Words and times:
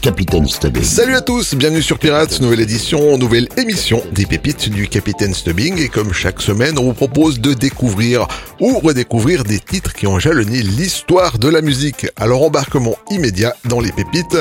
Capitaine 0.00 0.46
Stubbing. 0.46 0.84
Salut 0.84 1.16
à 1.16 1.20
tous, 1.20 1.54
bienvenue 1.54 1.82
sur 1.82 1.98
Pirates, 1.98 2.40
nouvelle 2.40 2.60
édition, 2.60 3.18
nouvelle 3.18 3.48
émission 3.56 4.02
des 4.12 4.26
pépites 4.26 4.68
du 4.68 4.86
Capitaine 4.86 5.34
Stubbing. 5.34 5.78
Et 5.78 5.88
comme 5.88 6.12
chaque 6.12 6.40
semaine, 6.40 6.78
on 6.78 6.84
vous 6.84 6.92
propose 6.92 7.40
de 7.40 7.52
découvrir 7.52 8.28
ou 8.60 8.78
redécouvrir 8.78 9.44
des 9.44 9.58
titres 9.58 9.92
qui 9.92 10.06
ont 10.06 10.18
jalonné 10.18 10.62
l'histoire 10.62 11.38
de 11.38 11.48
la 11.48 11.62
musique. 11.62 12.06
Alors 12.16 12.42
embarquement 12.42 12.96
immédiat 13.10 13.54
dans 13.64 13.80
les 13.80 13.90
pépites 13.90 14.36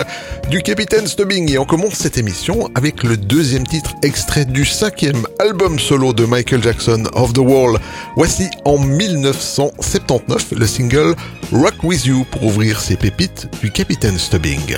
du 0.50 0.62
Capitaine 0.62 1.08
Stubbing. 1.08 1.52
Et 1.52 1.58
on 1.58 1.66
commence 1.66 1.95
cette 1.95 2.17
émission 2.17 2.70
avec 2.76 3.03
le 3.03 3.17
deuxième 3.17 3.66
titre 3.66 3.95
extrait 4.03 4.45
du 4.45 4.66
cinquième 4.66 5.26
album 5.39 5.80
solo 5.80 6.14
de 6.14 6.26
Michael 6.26 6.62
Jackson, 6.62 7.05
Of 7.14 7.34
the 7.34 7.39
Wall. 7.39 7.80
Voici 8.16 8.48
en 8.66 8.78
1979 8.78 10.53
le 10.58 10.67
single 10.67 11.16
Rock 11.52 11.84
With 11.84 12.05
You 12.05 12.26
pour 12.31 12.44
ouvrir 12.44 12.80
ces 12.80 12.95
pépites 12.95 13.48
du 13.62 13.72
Capitaine 13.72 14.17
Stubbing. 14.20 14.78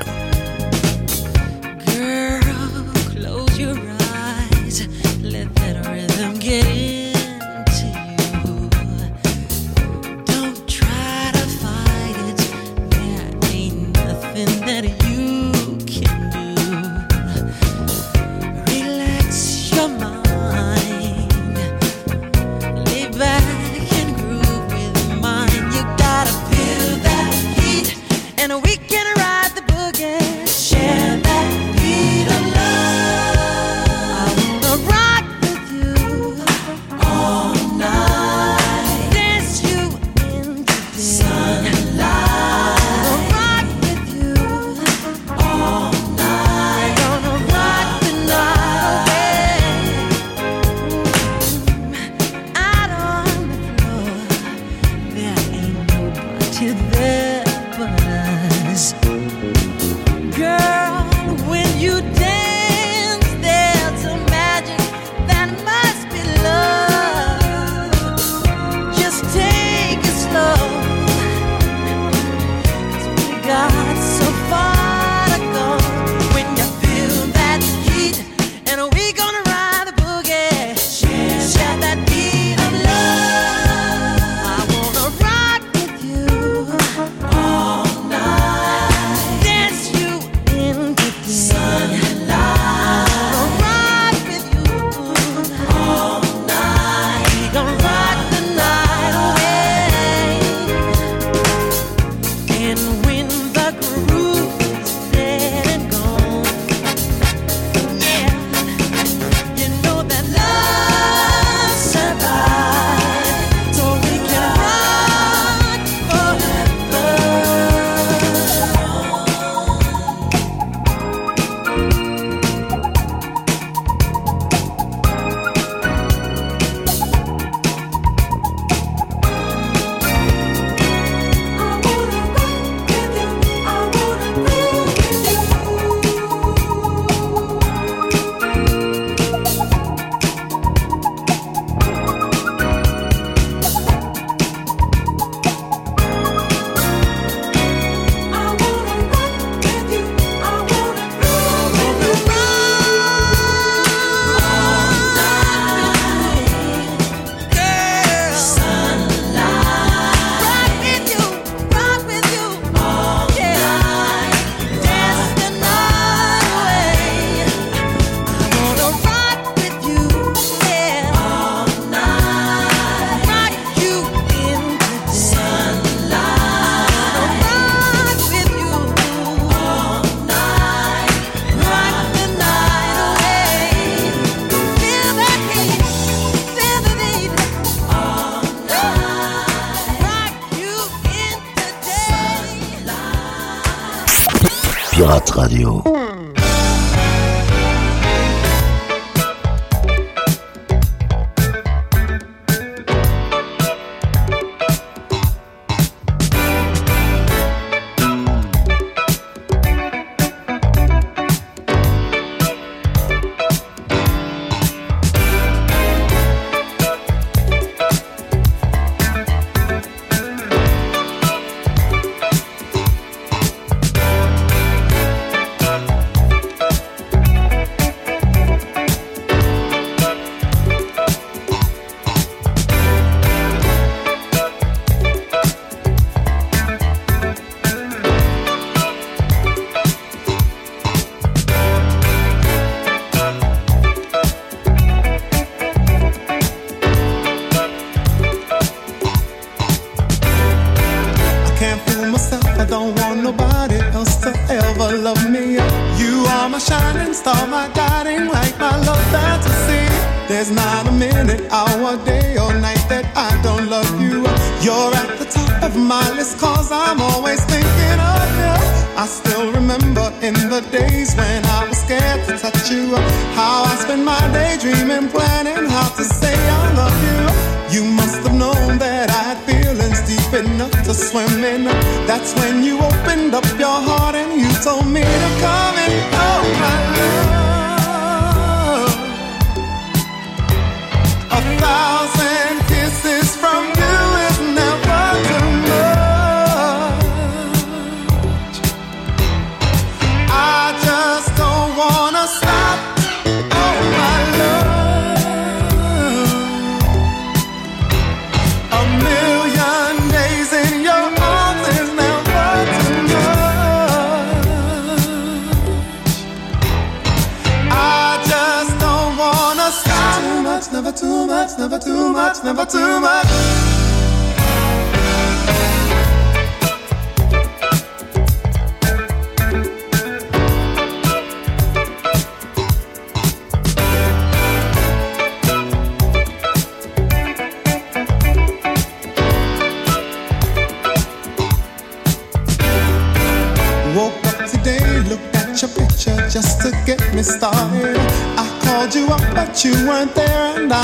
Pirate 195.00 195.32
Radio. 195.34 195.99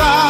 A 0.00 0.29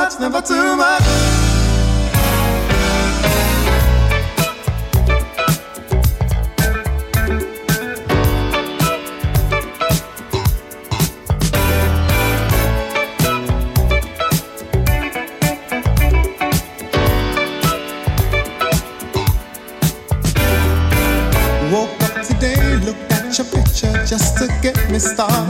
much, 0.00 0.18
never 0.18 0.40
too 0.40 0.76
much. 0.76 1.02
Woke 21.70 22.02
up 22.02 22.24
today, 22.24 22.76
looked 22.86 23.12
at 23.12 23.36
your 23.36 23.46
picture 23.48 23.92
just 24.06 24.38
to 24.38 24.48
get 24.62 24.76
me 24.90 24.98
started. 24.98 25.49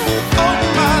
Oh 0.23 0.73
my 0.75 1.00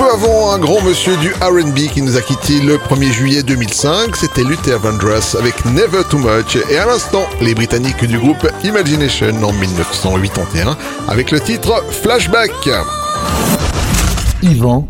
Un 0.00 0.58
grand 0.58 0.80
monsieur 0.82 1.16
du 1.18 1.32
RB 1.40 1.90
qui 1.92 2.02
nous 2.02 2.16
a 2.16 2.22
quitté 2.22 2.60
le 2.60 2.76
1er 2.76 3.12
juillet 3.12 3.42
2005. 3.42 4.16
C'était 4.16 4.42
Luther 4.42 4.78
Vandross 4.78 5.34
avec 5.34 5.64
Never 5.66 6.02
Too 6.08 6.18
Much. 6.18 6.56
Et 6.70 6.78
à 6.78 6.86
l'instant, 6.86 7.24
les 7.40 7.54
Britanniques 7.54 8.04
du 8.04 8.18
groupe 8.18 8.48
Imagination 8.64 9.34
en 9.42 9.52
1981 9.52 10.76
avec 11.08 11.30
le 11.30 11.40
titre 11.40 11.84
Flashback. 11.90 12.52
Yvan, 14.42 14.88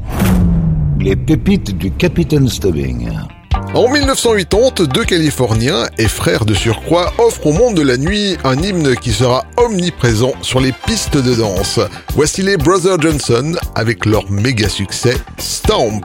les 1.00 1.16
pépites 1.16 1.76
du 1.76 1.90
Capitaine 1.90 2.49
Stubbing. 2.49 3.09
En 3.74 3.88
1980, 3.88 4.84
deux 4.92 5.04
Californiens 5.04 5.86
et 5.96 6.06
frères 6.06 6.44
de 6.44 6.52
surcroît 6.52 7.14
offrent 7.16 7.46
au 7.46 7.52
monde 7.52 7.74
de 7.74 7.80
la 7.80 7.96
nuit 7.96 8.36
un 8.44 8.62
hymne 8.62 8.94
qui 8.96 9.12
sera 9.12 9.46
omniprésent 9.56 10.34
sur 10.42 10.60
les 10.60 10.72
pistes 10.72 11.16
de 11.16 11.34
danse. 11.34 11.80
Voici 12.14 12.42
les 12.42 12.58
Brother 12.58 13.00
Johnson 13.00 13.54
avec 13.74 14.04
leur 14.04 14.30
méga 14.30 14.68
succès 14.68 15.16
Stomp. 15.38 16.04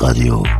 Radio. 0.00 0.59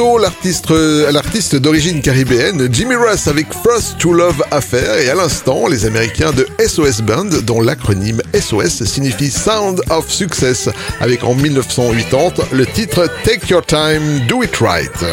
Euh, 0.00 1.10
l'artiste 1.10 1.56
d'origine 1.56 2.00
caribéenne 2.00 2.68
Jimmy 2.70 2.94
Russ 2.94 3.26
avec 3.26 3.48
First 3.52 3.98
to 3.98 4.12
Love 4.12 4.44
Affair 4.52 4.96
et 4.96 5.10
à 5.10 5.14
l'instant 5.16 5.66
les 5.66 5.86
Américains 5.86 6.30
de 6.30 6.46
SOS 6.64 7.00
Band 7.00 7.40
dont 7.44 7.60
l'acronyme 7.60 8.22
SOS 8.32 8.84
signifie 8.84 9.28
Sound 9.28 9.80
of 9.90 10.08
Success 10.08 10.68
avec 11.00 11.24
en 11.24 11.34
1980 11.34 12.44
le 12.52 12.64
titre 12.66 13.08
Take 13.24 13.48
Your 13.48 13.66
Time, 13.66 14.20
Do 14.28 14.44
It 14.44 14.56
Right. 14.58 15.04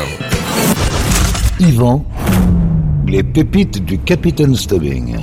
Yvan, 1.60 2.06
les 3.08 3.24
pépites 3.24 3.84
du 3.84 3.98
Capitaine 3.98 4.56
Stubbing. 4.56 5.18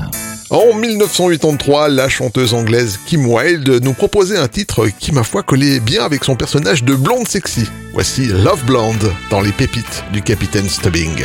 En 0.53 0.75
1983, 0.75 1.89
la 1.89 2.11
chanteuse 2.11 2.53
anglaise 2.53 3.01
Kim 3.07 3.25
Wilde 3.27 3.83
nous 3.83 3.95
proposait 3.95 4.37
un 4.37 4.49
titre 4.49 4.87
qui, 4.99 5.11
ma 5.11 5.23
foi, 5.23 5.43
collait 5.43 5.81
bien 5.81 6.05
avec 6.05 6.25
son 6.25 6.37
personnage 6.37 6.85
de 6.85 6.95
blonde 6.95 7.27
sexy. 7.27 7.65
Voici 7.95 8.27
Love 8.27 8.63
Blonde 8.67 9.15
dans 9.31 9.41
les 9.41 9.53
pépites 9.53 10.05
du 10.13 10.21
Capitaine 10.21 10.69
Stubbing. 10.69 11.25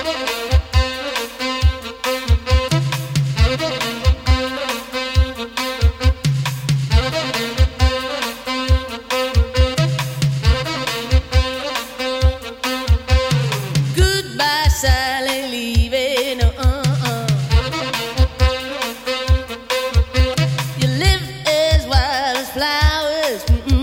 mm 23.49 23.55
-mm. 23.67 23.80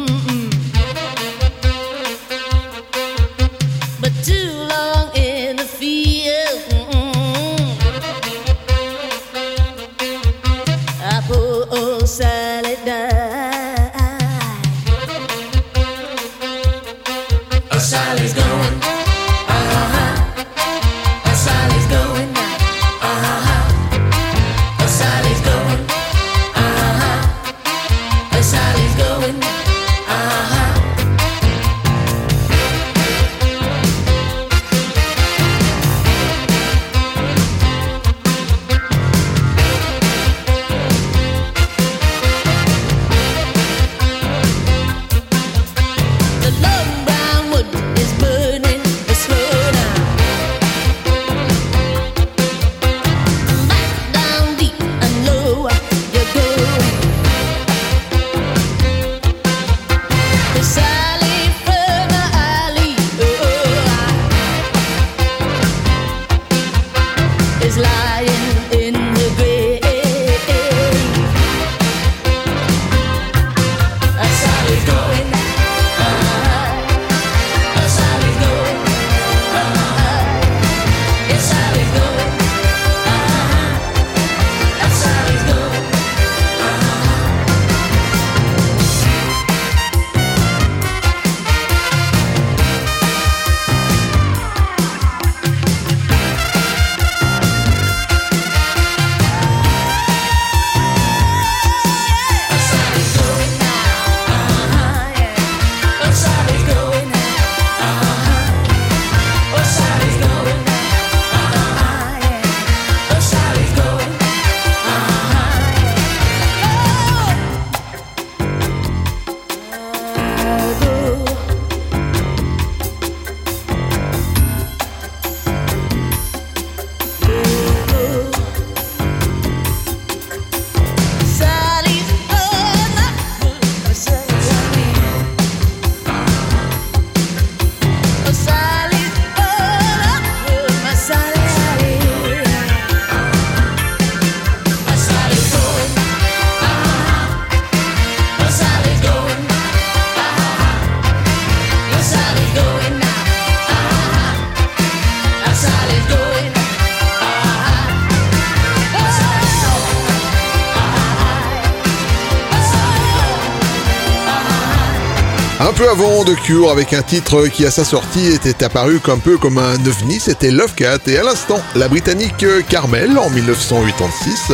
Peu 165.88 165.90
avant 165.90 166.24
de 166.24 166.34
Cure, 166.34 166.70
avec 166.70 166.92
un 166.92 167.02
titre 167.02 167.46
qui 167.48 167.64
à 167.64 167.70
sa 167.70 167.84
sortie 167.84 168.26
était 168.26 168.64
apparu 168.64 169.00
un 169.06 169.18
peu 169.18 169.38
comme 169.38 169.58
un 169.58 169.74
ovni, 169.86 170.18
c'était 170.18 170.50
Love 170.50 170.74
Cat. 170.74 170.98
Et 171.06 171.18
à 171.18 171.22
l'instant, 171.22 171.60
la 171.76 171.88
britannique 171.88 172.44
Carmel 172.68 173.18
en 173.18 173.30
1986, 173.30 174.52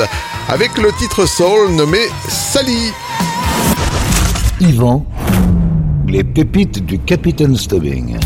avec 0.49 0.77
le 0.77 0.93
titre 0.93 1.27
soul 1.27 1.71
nommé 1.73 2.01
Sally. 2.29 2.93
Yvan, 4.61 5.07
les 6.09 6.25
pépites 6.25 6.85
du 6.85 6.99
Capitaine 6.99 7.57
Stubbing. 7.57 8.19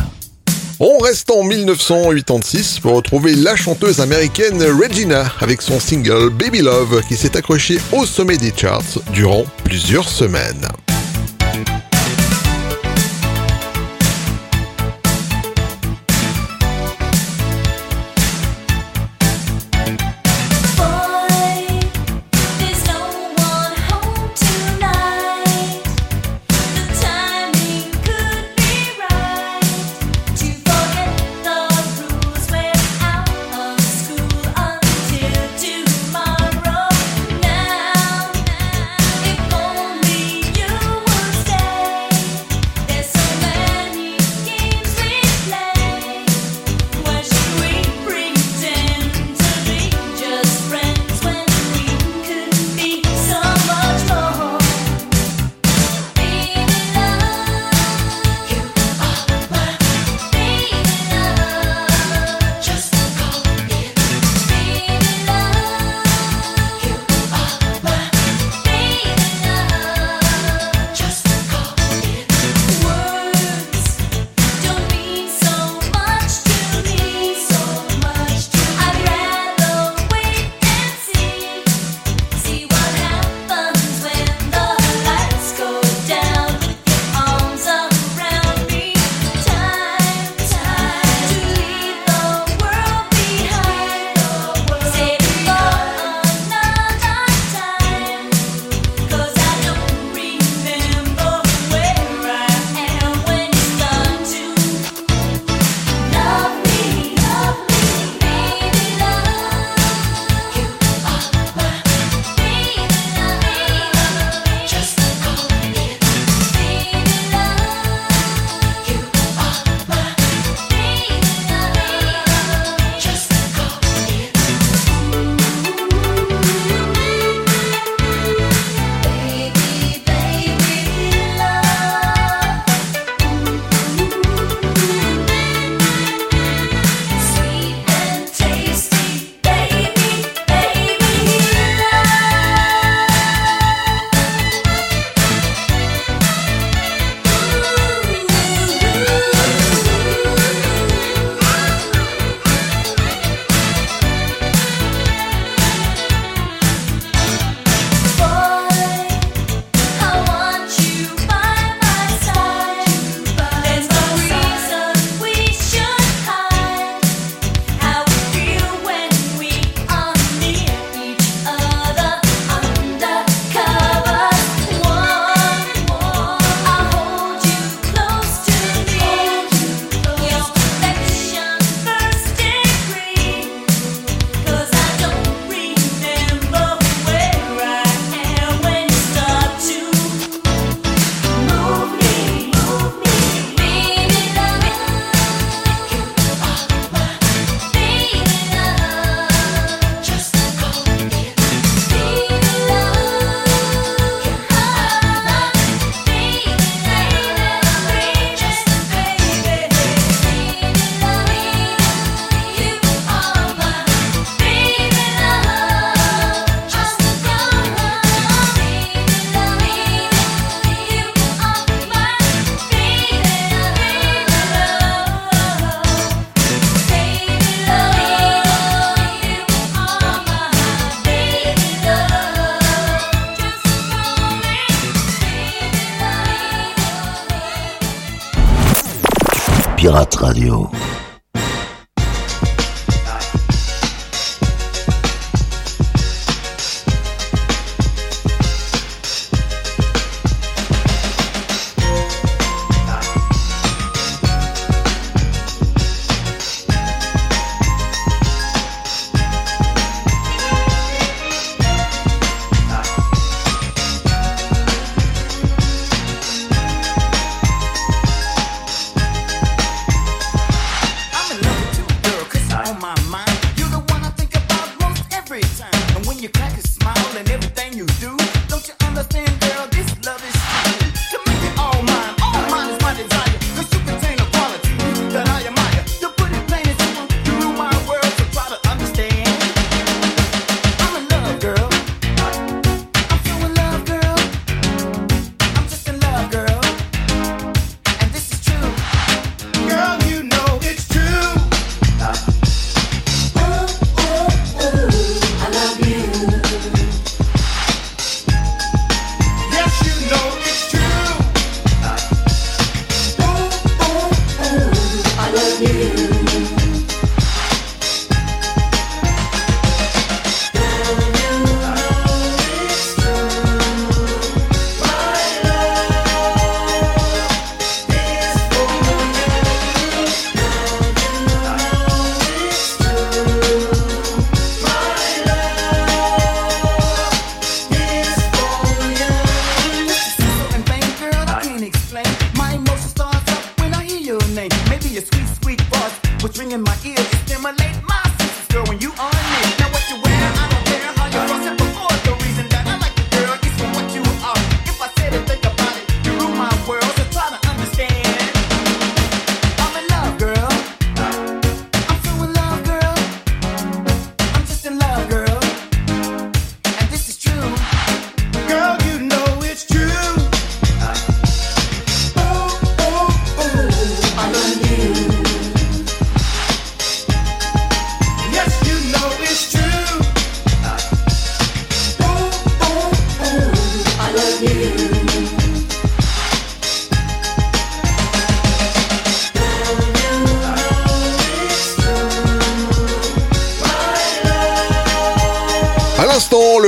On 0.80 0.98
reste 0.98 1.30
en 1.30 1.42
1986 1.44 2.80
pour 2.80 2.94
retrouver 2.94 3.34
la 3.34 3.56
chanteuse 3.56 4.00
américaine 4.00 4.62
Regina 4.62 5.32
avec 5.40 5.62
son 5.62 5.80
single 5.80 6.30
Baby 6.30 6.61
Love 6.61 7.02
qui 7.09 7.16
s'est 7.16 7.36
accroché 7.36 7.78
au 7.92 8.06
sommet 8.06 8.36
des 8.36 8.52
charts 8.56 8.98
durant 9.12 9.44
plusieurs 9.64 10.09
semaines. 10.09 10.68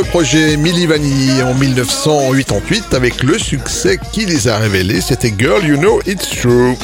Le 0.01 0.05
projet 0.07 0.57
Milli 0.57 0.87
Vanilli 0.87 1.43
en 1.43 1.53
1988 1.53 2.95
avec 2.95 3.23
le 3.23 3.39
succès 3.39 3.99
qui 4.13 4.25
les 4.25 4.49
a 4.49 4.57
révélés, 4.57 5.03
c'était 5.03 5.33
Girl 5.37 5.63
You 5.63 5.77
Know 5.77 6.01
It's 6.07 6.27
True. 6.27 6.75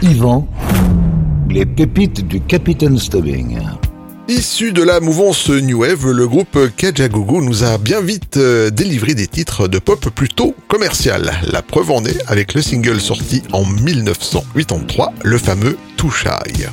Yvan, 0.00 0.46
les 1.50 1.66
pépites 1.66 2.28
du 2.28 2.40
Capitaine 2.40 2.96
Stubbing. 2.96 3.58
Issu 4.28 4.70
de 4.70 4.84
la 4.84 5.00
mouvance 5.00 5.48
New 5.48 5.80
Wave, 5.80 6.12
le 6.12 6.28
groupe 6.28 6.58
Kajagogo 6.76 7.40
nous 7.40 7.64
a 7.64 7.76
bien 7.76 8.00
vite 8.00 8.36
euh, 8.36 8.70
délivré 8.70 9.14
des 9.14 9.26
titres 9.26 9.66
de 9.66 9.80
pop 9.80 10.10
plutôt 10.10 10.54
commercial. 10.68 11.32
La 11.50 11.62
preuve 11.62 11.90
en 11.90 12.04
est 12.04 12.22
avec 12.28 12.54
le 12.54 12.62
single 12.62 13.00
sorti 13.00 13.42
en 13.52 13.64
1983, 13.64 15.12
le 15.24 15.38
fameux 15.38 15.76
Too 15.96 16.10
Shy. 16.10 16.68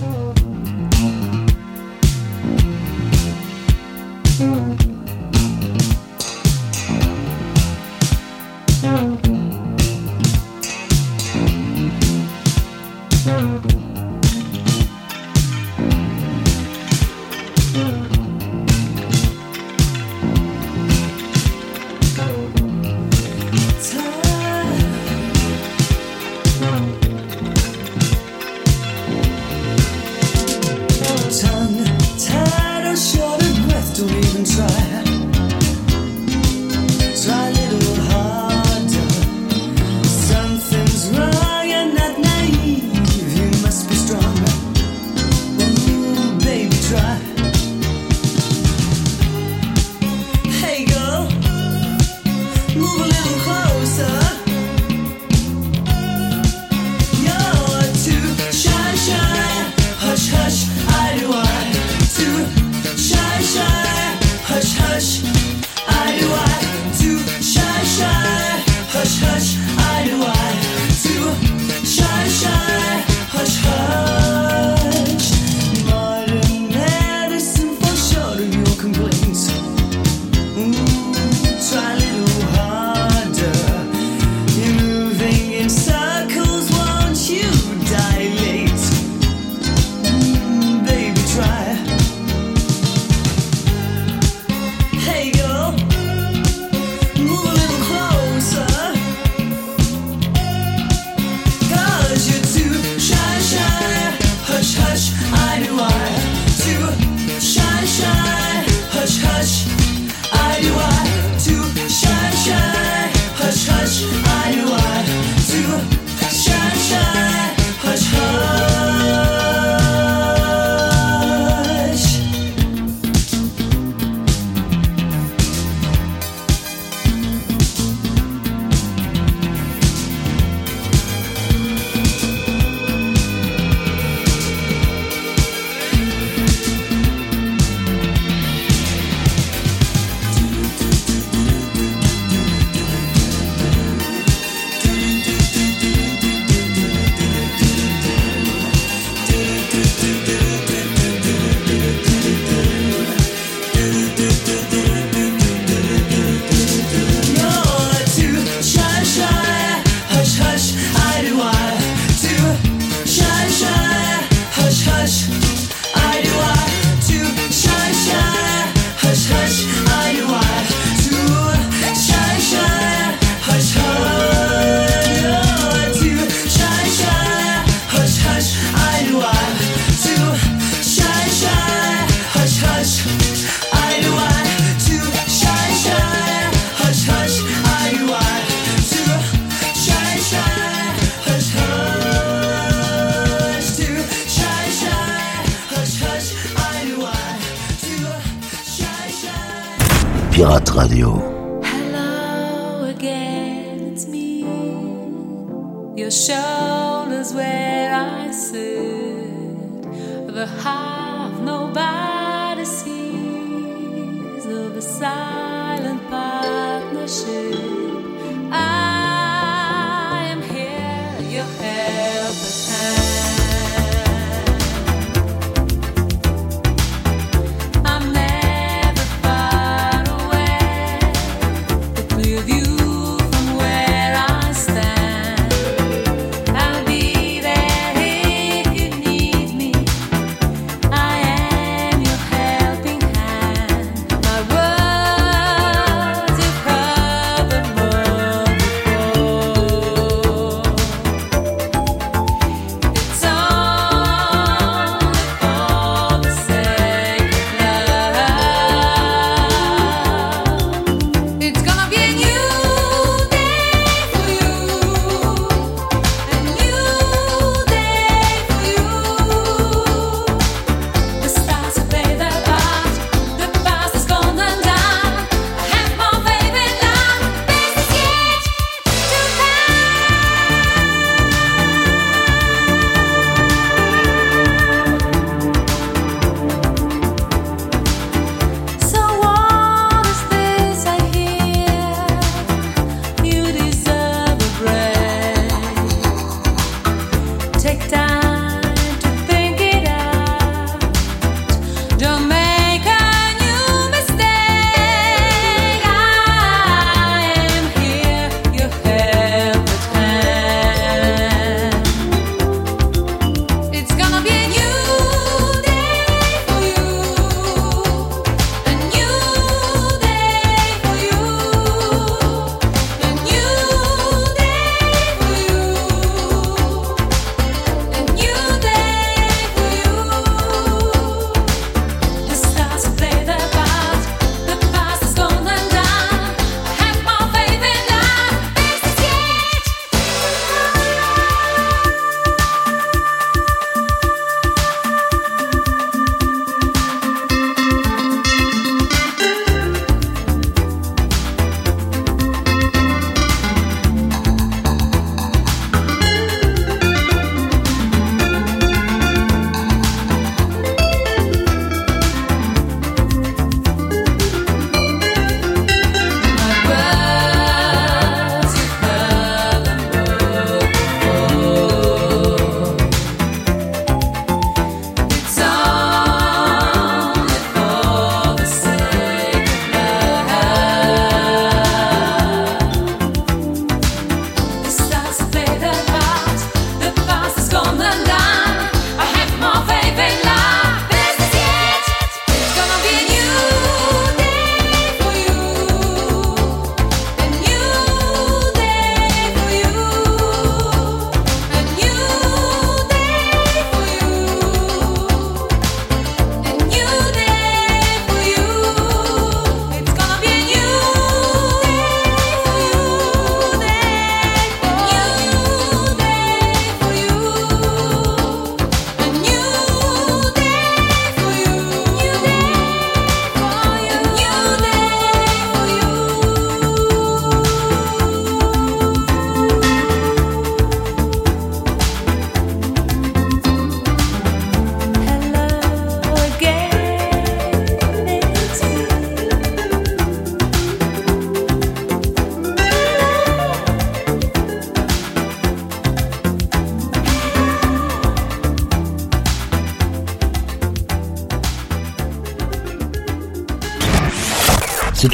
Pirate 200.55 200.71
Radio. 200.71 201.34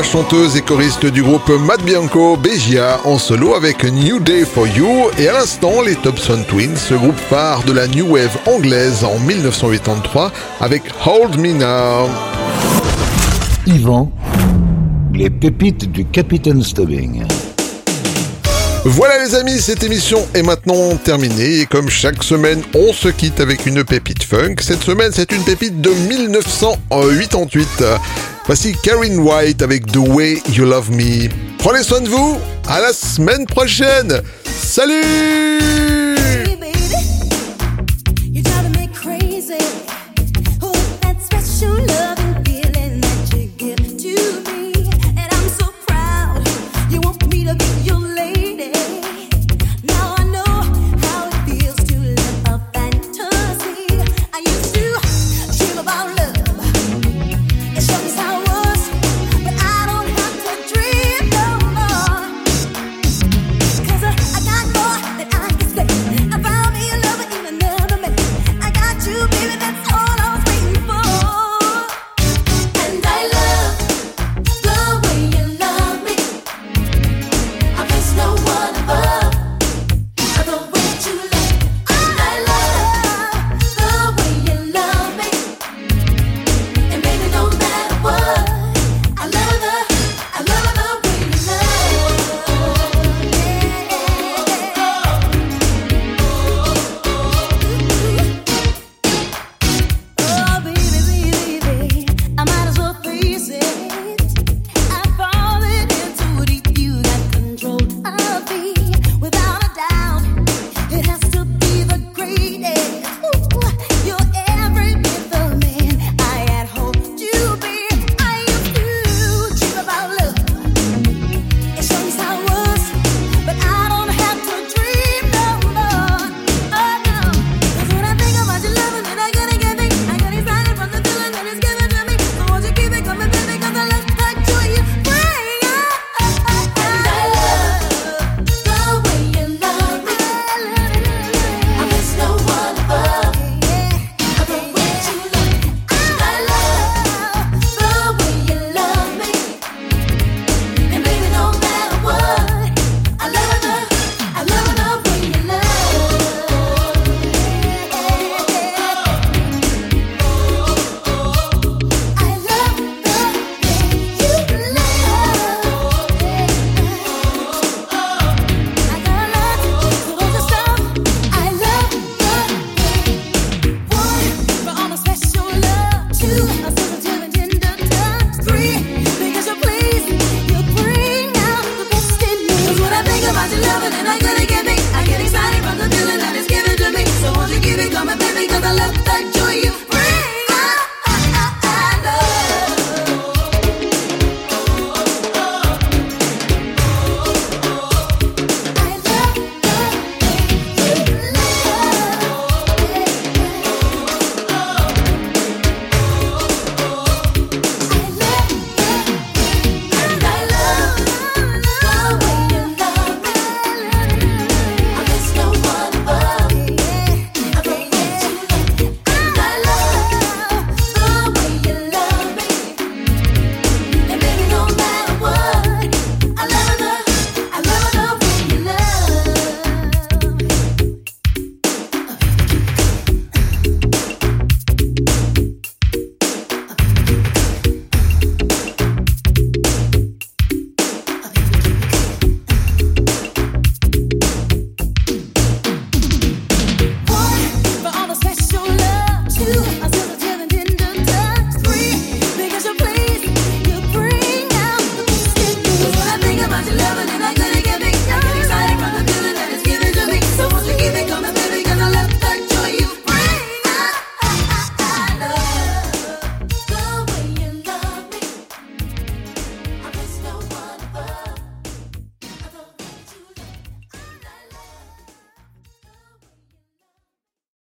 La 0.00 0.04
chanteuse 0.06 0.56
et 0.56 0.62
choriste 0.62 1.04
du 1.04 1.22
groupe 1.22 1.50
Matt 1.50 1.82
Bianco, 1.82 2.34
Begia, 2.34 3.00
en 3.04 3.18
solo 3.18 3.54
avec 3.54 3.84
New 3.84 4.18
Day 4.18 4.46
for 4.46 4.66
You, 4.66 5.10
et 5.18 5.28
à 5.28 5.34
l'instant 5.34 5.82
les 5.82 5.94
Thompson 5.94 6.42
Twins, 6.48 6.76
ce 6.76 6.94
groupe 6.94 7.18
phare 7.28 7.62
de 7.64 7.72
la 7.72 7.86
New 7.86 8.06
Wave 8.06 8.34
anglaise 8.46 9.04
en 9.04 9.18
1983 9.18 10.32
avec 10.60 10.84
Hold 11.04 11.38
Me 11.38 11.52
Now. 11.52 12.08
Yvan, 13.66 14.10
les 15.12 15.28
pépites 15.28 15.92
du 15.92 16.06
Capitaine 16.06 16.62
Stubbing. 16.62 17.22
Voilà 18.86 19.22
les 19.22 19.34
amis, 19.34 19.60
cette 19.60 19.84
émission 19.84 20.26
est 20.32 20.42
maintenant 20.42 20.96
terminée 20.96 21.60
et 21.60 21.66
comme 21.66 21.90
chaque 21.90 22.22
semaine, 22.22 22.62
on 22.74 22.94
se 22.94 23.08
quitte 23.08 23.38
avec 23.40 23.66
une 23.66 23.84
pépite 23.84 24.22
funk. 24.22 24.54
Cette 24.60 24.82
semaine, 24.82 25.10
c'est 25.12 25.30
une 25.32 25.44
pépite 25.44 25.82
de 25.82 25.90
1988. 25.90 27.84
Voici 28.46 28.74
Karen 28.82 29.18
White 29.18 29.62
avec 29.62 29.86
The 29.86 29.98
Way 29.98 30.42
You 30.52 30.64
Love 30.64 30.90
Me. 30.90 31.28
Prenez 31.58 31.82
soin 31.82 32.00
de 32.00 32.08
vous, 32.08 32.38
à 32.68 32.80
la 32.80 32.92
semaine 32.92 33.46
prochaine. 33.46 34.22
Salut 34.44 36.09